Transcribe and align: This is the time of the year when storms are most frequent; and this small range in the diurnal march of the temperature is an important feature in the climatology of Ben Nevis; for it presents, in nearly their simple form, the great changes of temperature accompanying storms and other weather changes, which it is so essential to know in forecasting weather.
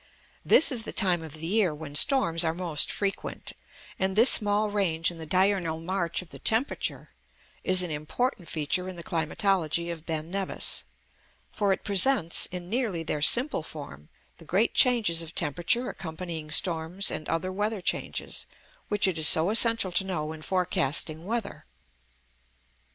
This 0.43 0.71
is 0.71 0.81
the 0.83 0.91
time 0.91 1.21
of 1.21 1.33
the 1.33 1.45
year 1.45 1.75
when 1.75 1.93
storms 1.93 2.43
are 2.43 2.55
most 2.55 2.91
frequent; 2.91 3.53
and 3.99 4.15
this 4.15 4.31
small 4.31 4.71
range 4.71 5.11
in 5.11 5.19
the 5.19 5.27
diurnal 5.27 5.79
march 5.79 6.23
of 6.23 6.29
the 6.29 6.39
temperature 6.39 7.11
is 7.63 7.83
an 7.83 7.91
important 7.91 8.49
feature 8.49 8.89
in 8.89 8.95
the 8.95 9.03
climatology 9.03 9.91
of 9.91 10.07
Ben 10.07 10.31
Nevis; 10.31 10.85
for 11.51 11.71
it 11.71 11.83
presents, 11.83 12.47
in 12.47 12.67
nearly 12.67 13.03
their 13.03 13.21
simple 13.21 13.61
form, 13.61 14.09
the 14.37 14.43
great 14.43 14.73
changes 14.73 15.21
of 15.21 15.35
temperature 15.35 15.87
accompanying 15.89 16.49
storms 16.49 17.11
and 17.11 17.29
other 17.29 17.51
weather 17.51 17.79
changes, 17.79 18.47
which 18.87 19.07
it 19.07 19.19
is 19.19 19.27
so 19.27 19.51
essential 19.51 19.91
to 19.91 20.03
know 20.03 20.31
in 20.33 20.41
forecasting 20.41 21.25
weather. 21.25 21.67